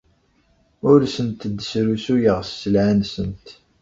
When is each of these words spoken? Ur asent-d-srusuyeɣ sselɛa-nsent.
Ur 0.89 0.99
asent-d-srusuyeɣ 1.05 2.39
sselɛa-nsent. 2.43 3.47